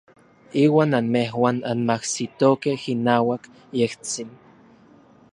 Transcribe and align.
Iuan 0.63 0.91
anmejuan 0.99 1.57
anmajsitokej 1.71 2.81
inauak 2.93 3.43
yejtsin. 3.81 4.29